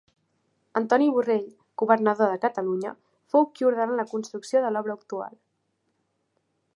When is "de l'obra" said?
4.65-4.99